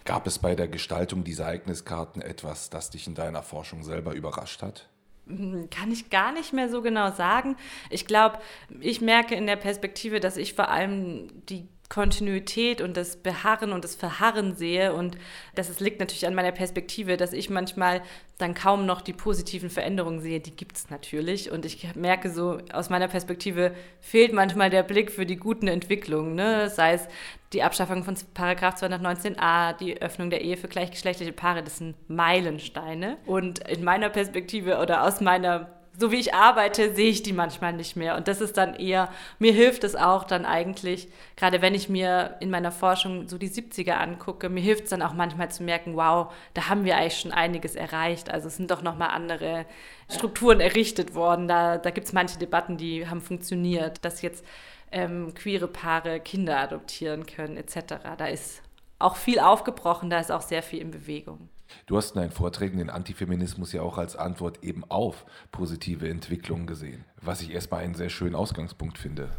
[0.05, 4.61] Gab es bei der Gestaltung dieser Ereigniskarten etwas, das dich in deiner Forschung selber überrascht
[4.61, 4.89] hat?
[5.27, 7.55] Hm, kann ich gar nicht mehr so genau sagen.
[7.89, 8.39] Ich glaube,
[8.79, 13.83] ich merke in der Perspektive, dass ich vor allem die Kontinuität und das Beharren und
[13.83, 14.93] das Verharren sehe.
[14.93, 15.17] Und
[15.55, 18.01] das liegt natürlich an meiner Perspektive, dass ich manchmal
[18.37, 20.39] dann kaum noch die positiven Veränderungen sehe.
[20.39, 21.51] Die gibt es natürlich.
[21.51, 26.35] Und ich merke so, aus meiner Perspektive fehlt manchmal der Blick für die guten Entwicklungen.
[26.35, 26.69] Ne?
[26.69, 27.07] Sei es
[27.53, 33.17] die Abschaffung von Paragraph 219a, die Öffnung der Ehe für gleichgeschlechtliche Paare, das sind Meilensteine.
[33.27, 37.73] Und in meiner Perspektive oder aus meiner so wie ich arbeite, sehe ich die manchmal
[37.73, 38.15] nicht mehr.
[38.15, 42.35] Und das ist dann eher, mir hilft es auch dann eigentlich, gerade wenn ich mir
[42.39, 45.95] in meiner Forschung so die 70er angucke, mir hilft es dann auch manchmal zu merken,
[45.95, 48.31] wow, da haben wir eigentlich schon einiges erreicht.
[48.31, 49.65] Also es sind doch nochmal andere
[50.09, 51.47] Strukturen errichtet worden.
[51.47, 54.43] Da, da gibt es manche Debatten, die haben funktioniert, dass jetzt
[54.91, 57.95] ähm, queere Paare Kinder adoptieren können, etc.
[58.17, 58.63] Da ist
[58.97, 61.49] auch viel aufgebrochen, da ist auch sehr viel in Bewegung.
[61.85, 66.67] Du hast in deinen Vorträgen den Antifeminismus ja auch als Antwort eben auf positive Entwicklungen
[66.67, 69.29] gesehen, was ich erstmal einen sehr schönen Ausgangspunkt finde.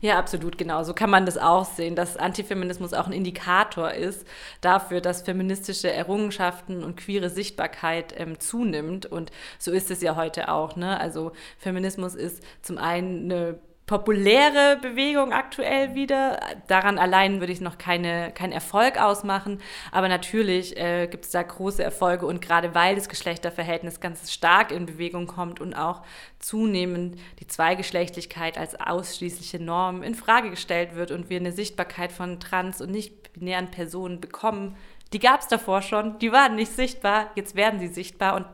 [0.00, 0.82] Ja, absolut, genau.
[0.82, 4.26] So kann man das auch sehen, dass Antifeminismus auch ein Indikator ist
[4.60, 9.06] dafür, dass feministische Errungenschaften und queere Sichtbarkeit ähm, zunimmt.
[9.06, 10.76] Und so ist es ja heute auch.
[10.76, 10.98] Ne?
[10.98, 13.58] Also Feminismus ist zum einen eine
[13.90, 16.38] populäre Bewegung aktuell wieder.
[16.68, 19.60] Daran allein würde ich noch keine, keinen Erfolg ausmachen.
[19.90, 24.70] Aber natürlich äh, gibt es da große Erfolge und gerade weil das Geschlechterverhältnis ganz stark
[24.70, 26.02] in Bewegung kommt und auch
[26.38, 32.38] zunehmend die Zweigeschlechtlichkeit als ausschließliche Norm in Frage gestellt wird und wir eine Sichtbarkeit von
[32.38, 34.76] trans- und nicht-binären Personen bekommen,
[35.12, 38.46] die gab es davor schon, die waren nicht sichtbar, jetzt werden sie sichtbar und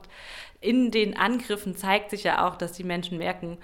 [0.62, 3.58] in den Angriffen zeigt sich ja auch, dass die Menschen merken,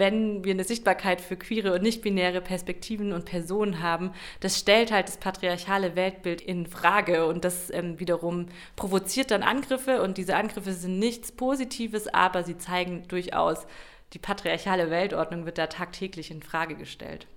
[0.00, 4.10] wenn wir eine Sichtbarkeit für queere und nicht-binäre Perspektiven und Personen haben,
[4.40, 10.02] das stellt halt das patriarchale Weltbild in Frage und das ähm, wiederum provoziert dann Angriffe
[10.02, 13.66] und diese Angriffe sind nichts Positives, aber sie zeigen durchaus,
[14.12, 17.28] die patriarchale Weltordnung wird da tagtäglich in Frage gestellt.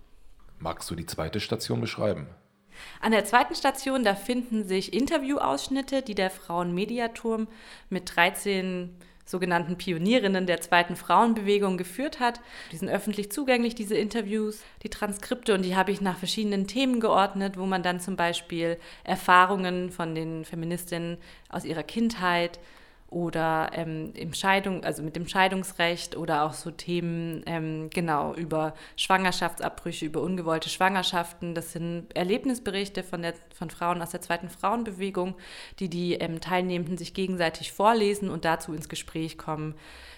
[0.57, 2.27] Magst du die zweite Station beschreiben?
[3.01, 7.47] An der zweiten Station, da finden sich Interviewausschnitte, die der Frauenmediaturm
[7.89, 8.95] mit 13
[9.25, 12.41] sogenannten Pionierinnen der zweiten Frauenbewegung geführt hat.
[12.71, 16.99] Die sind öffentlich zugänglich, diese Interviews, die Transkripte, und die habe ich nach verschiedenen Themen
[16.99, 21.17] geordnet, wo man dann zum Beispiel Erfahrungen von den Feministinnen
[21.49, 22.59] aus ihrer Kindheit,
[23.13, 28.73] oder ähm, im Scheidung, also mit dem Scheidungsrecht oder auch so Themen ähm, genau über
[28.97, 31.53] Schwangerschaftsabbrüche, über ungewollte Schwangerschaften.
[31.55, 35.35] Das sind Erlebnisberichte von, der, von Frauen aus der zweiten Frauenbewegung,
[35.79, 39.75] die die ähm, Teilnehmenden sich gegenseitig vorlesen und dazu ins Gespräch kommen.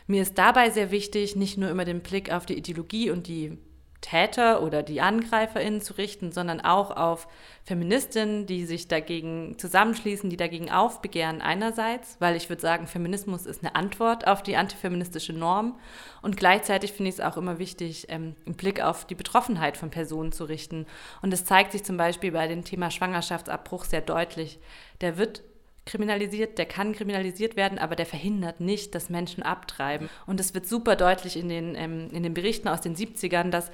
[0.08, 3.58] Mir ist dabei sehr wichtig, nicht nur immer den Blick auf die Ideologie und die
[4.02, 7.28] Täter oder die AngreiferInnen zu richten, sondern auch auf
[7.64, 13.64] Feministinnen, die sich dagegen zusammenschließen, die dagegen aufbegehren einerseits, weil ich würde sagen, Feminismus ist
[13.64, 15.80] eine Antwort auf die antifeministische Norm
[16.22, 19.90] und gleichzeitig finde ich es auch immer wichtig, ähm, einen Blick auf die Betroffenheit von
[19.90, 20.86] Personen zu richten.
[21.22, 24.60] Und es zeigt sich zum Beispiel bei dem Thema Schwangerschaftsabbruch sehr deutlich.
[25.02, 25.44] Der wird
[25.86, 30.10] kriminalisiert, der kann kriminalisiert werden, aber der verhindert nicht, dass Menschen abtreiben.
[30.26, 33.72] Und es wird super deutlich in den, ähm, in den Berichten aus den 70ern, dass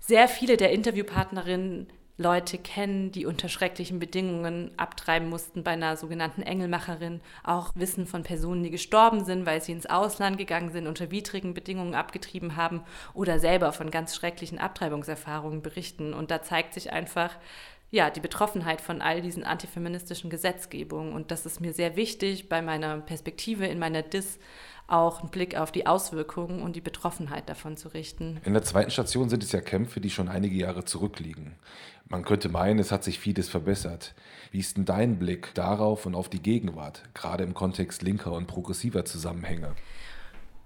[0.00, 1.88] sehr viele der Interviewpartnerinnen
[2.20, 8.24] Leute kennen, die unter schrecklichen Bedingungen abtreiben mussten bei einer sogenannten Engelmacherin, auch wissen von
[8.24, 12.82] Personen, die gestorben sind, weil sie ins Ausland gegangen sind, unter widrigen Bedingungen abgetrieben haben
[13.14, 16.12] oder selber von ganz schrecklichen Abtreibungserfahrungen berichten.
[16.12, 17.36] Und da zeigt sich einfach,
[17.90, 21.12] ja, die Betroffenheit von all diesen antifeministischen Gesetzgebungen.
[21.12, 24.38] Und das ist mir sehr wichtig bei meiner Perspektive in meiner DIS
[24.88, 28.40] auch einen Blick auf die Auswirkungen und die Betroffenheit davon zu richten.
[28.44, 31.56] In der zweiten Station sind es ja Kämpfe, die schon einige Jahre zurückliegen.
[32.08, 34.14] Man könnte meinen, es hat sich vieles verbessert.
[34.50, 38.46] Wie ist denn dein Blick darauf und auf die Gegenwart, gerade im Kontext linker und
[38.46, 39.74] progressiver Zusammenhänge?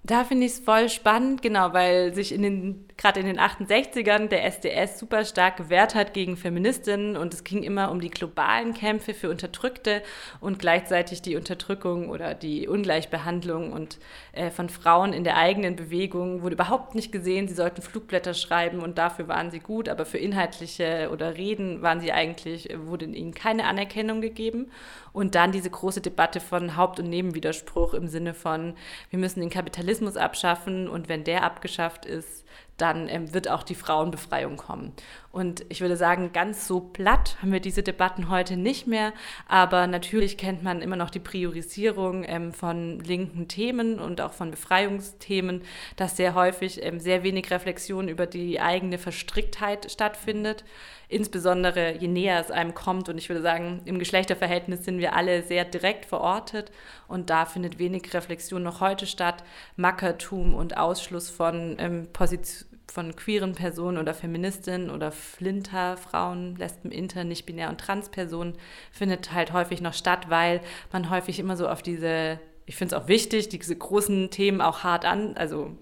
[0.05, 4.27] Da finde ich es voll spannend, genau, weil sich in den, gerade in den 68ern
[4.27, 8.73] der SDS super stark gewehrt hat gegen Feministinnen und es ging immer um die globalen
[8.73, 10.03] Kämpfe für Unterdrückte
[10.41, 13.97] und gleichzeitig die Unterdrückung oder die Ungleichbehandlung und
[14.33, 17.47] äh, von Frauen in der eigenen Bewegung wurde überhaupt nicht gesehen.
[17.47, 22.01] Sie sollten Flugblätter schreiben und dafür waren sie gut, aber für inhaltliche oder Reden waren
[22.01, 24.69] sie eigentlich, wurde ihnen keine Anerkennung gegeben.
[25.13, 28.73] Und dann diese große Debatte von Haupt- und Nebenwiderspruch im Sinne von,
[29.11, 32.43] wir müssen den Kapitalismus abschaffen und wenn der abgeschafft ist,
[32.77, 34.93] dann ähm, wird auch die Frauenbefreiung kommen.
[35.31, 39.13] Und ich würde sagen, ganz so platt haben wir diese Debatten heute nicht mehr,
[39.47, 44.51] aber natürlich kennt man immer noch die Priorisierung ähm, von linken Themen und auch von
[44.51, 45.61] Befreiungsthemen,
[45.95, 50.63] dass sehr häufig ähm, sehr wenig Reflexion über die eigene Verstricktheit stattfindet
[51.13, 53.07] insbesondere je näher es einem kommt.
[53.07, 56.71] Und ich würde sagen, im Geschlechterverhältnis sind wir alle sehr direkt verortet
[57.07, 59.43] und da findet wenig Reflexion noch heute statt.
[59.75, 62.07] Mackertum und Ausschluss von, ähm,
[62.93, 68.53] von queeren Personen oder Feministinnen oder Flinter, Frauen, Lesben, Inter, nicht-binär und Trans-Personen
[68.91, 73.01] findet halt häufig noch statt, weil man häufig immer so auf diese ich finde es
[73.01, 75.75] auch wichtig, diese großen Themen auch hart an, also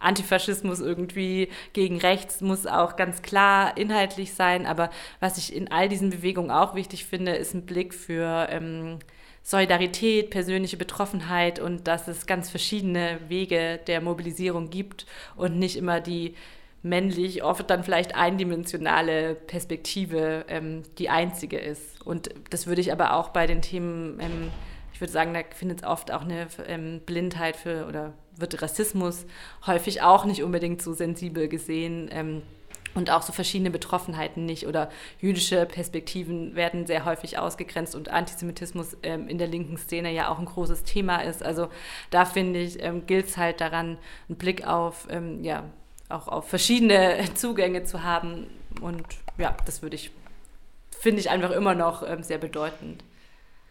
[0.00, 4.66] Antifaschismus irgendwie gegen rechts muss auch ganz klar inhaltlich sein.
[4.66, 8.98] Aber was ich in all diesen Bewegungen auch wichtig finde, ist ein Blick für ähm,
[9.48, 15.06] Solidarität, persönliche Betroffenheit und dass es ganz verschiedene Wege der Mobilisierung gibt
[15.36, 16.34] und nicht immer die
[16.82, 22.04] männlich, oft dann vielleicht eindimensionale Perspektive ähm, die einzige ist.
[22.04, 24.50] Und das würde ich aber auch bei den Themen, ähm,
[24.92, 29.24] ich würde sagen, da findet es oft auch eine ähm, Blindheit für oder wird Rassismus
[29.66, 32.42] häufig auch nicht unbedingt so sensibel gesehen.
[32.98, 38.96] Und auch so verschiedene Betroffenheiten nicht oder jüdische Perspektiven werden sehr häufig ausgegrenzt und Antisemitismus
[39.04, 41.44] ähm, in der linken Szene ja auch ein großes Thema ist.
[41.44, 41.68] Also
[42.10, 45.62] da finde ich, ähm, gilt es halt daran, einen Blick auf, ähm, ja,
[46.08, 48.48] auch auf verschiedene Zugänge zu haben.
[48.80, 49.06] Und
[49.36, 50.10] ja, das würde ich,
[50.90, 53.04] finde ich einfach immer noch ähm, sehr bedeutend.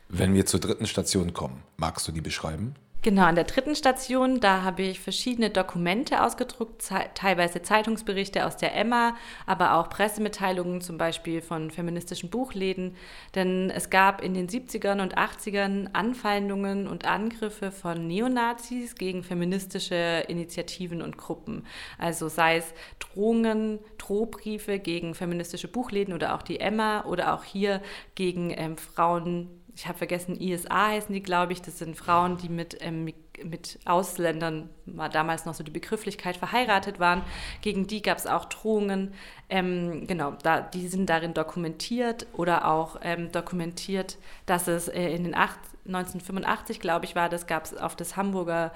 [0.08, 2.76] Wenn wir zur dritten Station kommen, magst du die beschreiben?
[3.04, 6.84] Genau, an der dritten Station, da habe ich verschiedene Dokumente ausgedruckt,
[7.14, 12.96] teilweise Zeitungsberichte aus der Emma, aber auch Pressemitteilungen zum Beispiel von feministischen Buchläden.
[13.36, 20.26] Denn es gab in den 70ern und 80ern Anfeindungen und Angriffe von Neonazis gegen feministische
[20.28, 21.68] Initiativen und Gruppen.
[22.00, 27.82] Also sei es Drohungen, Drohbriefe gegen feministische Buchläden oder auch die Emma oder auch hier
[28.16, 31.62] gegen ähm, Frauen ich habe vergessen, ISA heißen die, glaube ich.
[31.62, 33.14] Das sind Frauen, die mit, ähm,
[33.44, 37.22] mit Ausländern, war damals noch so die Begrifflichkeit, verheiratet waren.
[37.62, 39.14] Gegen die gab es auch Drohungen.
[39.50, 45.26] Ähm, genau, da, die sind darin dokumentiert oder auch ähm, dokumentiert, dass es äh, in
[45.26, 48.74] den acht, 1985, glaube ich, war das, gab es auf das Hamburger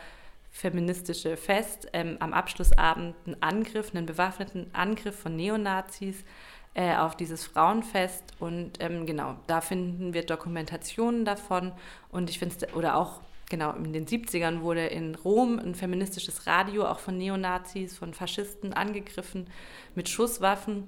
[0.51, 6.23] feministische Fest ähm, am Abschlussabend einen Angriff, einen bewaffneten Angriff von Neonazis
[6.73, 8.23] äh, auf dieses Frauenfest.
[8.39, 11.73] Und ähm, genau, da finden wir Dokumentationen davon.
[12.09, 16.47] Und ich finde es, oder auch genau, in den 70ern wurde in Rom ein feministisches
[16.47, 19.47] Radio auch von Neonazis, von Faschisten angegriffen
[19.95, 20.87] mit Schusswaffen.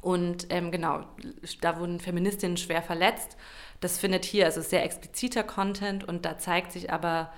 [0.00, 1.04] Und ähm, genau,
[1.60, 3.36] da wurden Feministinnen schwer verletzt.
[3.80, 7.32] Das findet hier also sehr expliziter Content und da zeigt sich aber,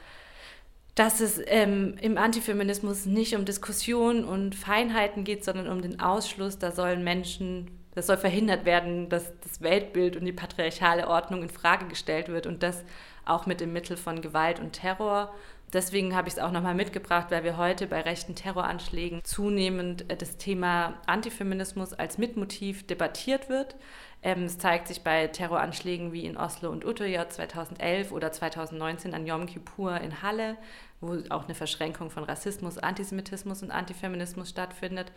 [0.94, 6.58] dass es ähm, im Antifeminismus nicht um Diskussion und Feinheiten geht, sondern um den Ausschluss.
[6.58, 11.48] Da sollen Menschen, das soll verhindert werden, dass das Weltbild und die patriarchale Ordnung in
[11.48, 12.84] Frage gestellt wird und das
[13.24, 15.32] auch mit dem Mittel von Gewalt und Terror.
[15.72, 20.16] Deswegen habe ich es auch nochmal mitgebracht, weil wir heute bei rechten Terroranschlägen zunehmend äh,
[20.16, 23.76] das Thema Antifeminismus als Mitmotiv debattiert wird.
[24.22, 29.26] Ähm, es zeigt sich bei Terroranschlägen wie in Oslo und Utøya 2011 oder 2019 an
[29.26, 30.56] Yom Kippur in Halle,
[31.00, 35.10] wo auch eine Verschränkung von Rassismus, Antisemitismus und Antifeminismus stattfindet.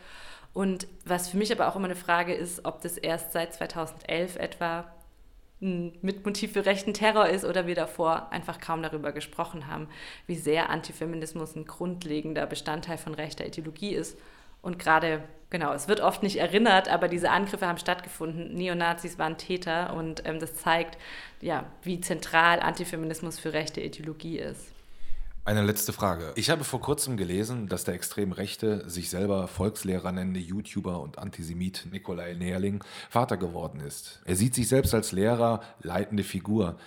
[0.54, 4.38] Und was für mich aber auch immer eine Frage ist, ob das erst seit 2011
[4.38, 4.86] etwa
[5.62, 9.88] ein Mitmotiv für rechten Terror ist oder wir davor einfach kaum darüber gesprochen haben,
[10.28, 14.18] wie sehr Antifeminismus ein grundlegender Bestandteil von rechter Ideologie ist
[14.66, 18.56] und gerade, genau, es wird oft nicht erinnert, aber diese Angriffe haben stattgefunden.
[18.56, 20.98] Neonazis waren Täter und ähm, das zeigt,
[21.40, 24.72] ja, wie zentral Antifeminismus für rechte Ideologie ist.
[25.44, 26.34] Eine letzte Frage.
[26.36, 31.20] Ich habe vor kurzem gelesen, dass der extrem Rechte, sich selber Volkslehrer nennende YouTuber und
[31.20, 34.24] Antisemit Nikolai Nährling Vater geworden ist.
[34.26, 36.78] Er sieht sich selbst als Lehrer, leitende Figur.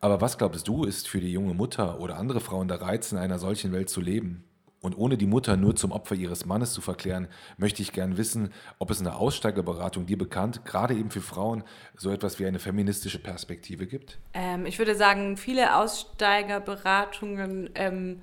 [0.00, 3.16] Aber was glaubst du, ist für die junge Mutter oder andere Frauen der Reiz, in
[3.16, 4.44] einer solchen Welt zu leben?
[4.82, 8.52] Und ohne die Mutter nur zum Opfer ihres Mannes zu verklären, möchte ich gern wissen,
[8.80, 11.62] ob es in der Aussteigerberatung dir bekannt, gerade eben für Frauen,
[11.96, 14.18] so etwas wie eine feministische Perspektive gibt?
[14.34, 18.22] Ähm, ich würde sagen, viele Aussteigerberatungen ähm,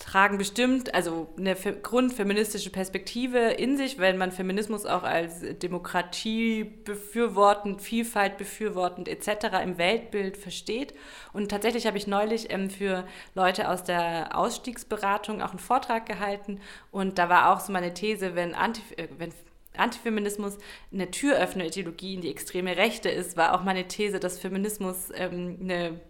[0.00, 7.82] tragen bestimmt also eine grundfeministische Perspektive in sich, wenn man Feminismus auch als Demokratie befürwortend,
[7.82, 9.62] Vielfalt befürwortend etc.
[9.62, 10.94] im Weltbild versteht.
[11.34, 16.60] Und tatsächlich habe ich neulich ähm, für Leute aus der Ausstiegsberatung auch einen Vortrag gehalten
[16.90, 19.32] und da war auch so meine These, wenn, Anti, äh, wenn
[19.76, 20.56] Antifeminismus
[20.92, 26.00] eine Türöffner-Ideologie in die extreme Rechte ist, war auch meine These, dass Feminismus ähm, eine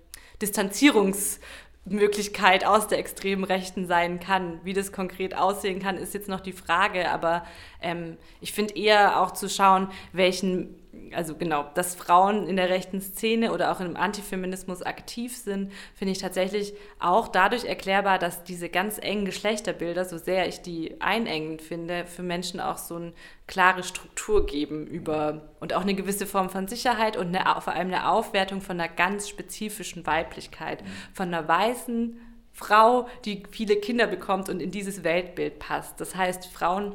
[0.40, 1.40] Distanzierungs-
[1.84, 4.60] Möglichkeit aus der extremen Rechten sein kann.
[4.64, 7.10] Wie das konkret aussehen kann, ist jetzt noch die Frage.
[7.10, 7.44] Aber
[7.80, 10.79] ähm, ich finde eher auch zu schauen, welchen
[11.14, 16.12] also genau, dass Frauen in der rechten Szene oder auch im Antifeminismus aktiv sind, finde
[16.12, 21.62] ich tatsächlich auch dadurch erklärbar, dass diese ganz engen Geschlechterbilder, so sehr ich die einengend
[21.62, 23.12] finde, für Menschen auch so eine
[23.46, 27.88] klare Struktur geben über und auch eine gewisse Form von Sicherheit und eine, vor allem
[27.88, 30.82] eine Aufwertung von einer ganz spezifischen Weiblichkeit,
[31.12, 32.20] von einer weißen
[32.52, 36.00] Frau, die viele Kinder bekommt und in dieses Weltbild passt.
[36.00, 36.94] Das heißt, Frauen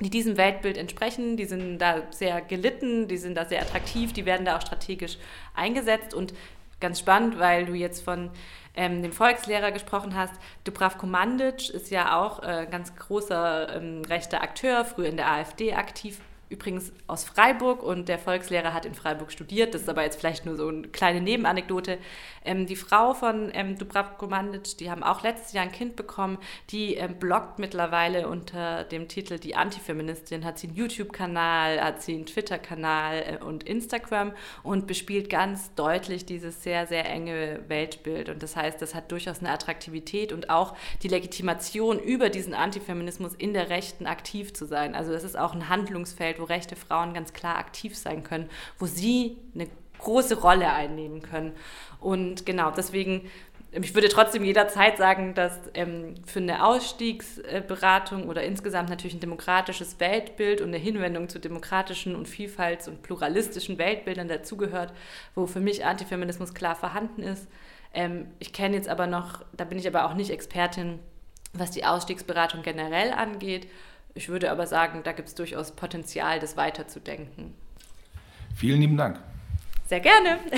[0.00, 4.26] die diesem Weltbild entsprechen, die sind da sehr gelitten, die sind da sehr attraktiv, die
[4.26, 5.18] werden da auch strategisch
[5.54, 6.34] eingesetzt und
[6.80, 8.30] ganz spannend, weil du jetzt von
[8.76, 10.34] ähm, dem Volkslehrer gesprochen hast.
[10.64, 15.74] Dubravko Mandic ist ja auch äh, ganz großer ähm, rechter Akteur, früher in der AfD
[15.74, 19.74] aktiv übrigens aus Freiburg und der Volkslehrer hat in Freiburg studiert.
[19.74, 21.98] Das ist aber jetzt vielleicht nur so eine kleine Nebenanekdote.
[22.44, 26.38] Ähm, die Frau von ähm, Dubravko Mandic, die haben auch letztes Jahr ein Kind bekommen,
[26.70, 32.14] die ähm, bloggt mittlerweile unter dem Titel Die Antifeministin, hat sie einen YouTube-Kanal, hat sie
[32.14, 34.32] einen Twitter-Kanal äh, und Instagram
[34.62, 38.28] und bespielt ganz deutlich dieses sehr, sehr enge Weltbild.
[38.28, 43.34] Und das heißt, das hat durchaus eine Attraktivität und auch die Legitimation über diesen Antifeminismus
[43.34, 44.94] in der Rechten aktiv zu sein.
[44.94, 48.86] Also das ist auch ein Handlungsfeld, wo rechte Frauen ganz klar aktiv sein können, wo
[48.86, 49.68] sie eine
[49.98, 51.52] große Rolle einnehmen können.
[52.00, 53.30] Und genau, deswegen,
[53.72, 59.98] ich würde trotzdem jederzeit sagen, dass ähm, für eine Ausstiegsberatung oder insgesamt natürlich ein demokratisches
[60.00, 64.92] Weltbild und eine Hinwendung zu demokratischen und vielfalts- und pluralistischen Weltbildern dazugehört,
[65.34, 67.48] wo für mich Antifeminismus klar vorhanden ist.
[67.94, 70.98] Ähm, ich kenne jetzt aber noch, da bin ich aber auch nicht Expertin,
[71.52, 73.68] was die Ausstiegsberatung generell angeht.
[74.14, 77.54] Ich würde aber sagen, da gibt es durchaus Potenzial, das weiterzudenken.
[78.54, 79.20] Vielen lieben Dank.
[79.86, 80.38] Sehr gerne.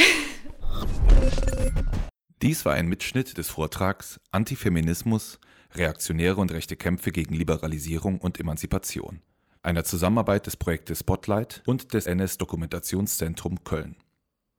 [2.43, 5.41] Dies war ein Mitschnitt des Vortrags Antifeminismus,
[5.75, 9.23] reaktionäre und rechte Kämpfe gegen Liberalisierung und Emanzipation,
[9.63, 13.97] einer Zusammenarbeit des Projektes Spotlight und des NS-Dokumentationszentrum Köln.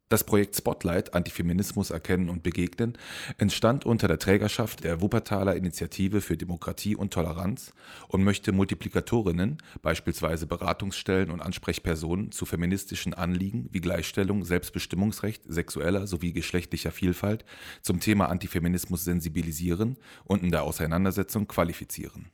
[0.09, 2.97] Das Projekt Spotlight Antifeminismus erkennen und begegnen
[3.37, 7.73] entstand unter der Trägerschaft der Wuppertaler Initiative für Demokratie und Toleranz
[8.07, 16.31] und möchte Multiplikatorinnen, beispielsweise Beratungsstellen und Ansprechpersonen zu feministischen Anliegen wie Gleichstellung, Selbstbestimmungsrecht, sexueller sowie
[16.31, 17.43] geschlechtlicher Vielfalt
[17.81, 22.31] zum Thema Antifeminismus sensibilisieren und in der Auseinandersetzung qualifizieren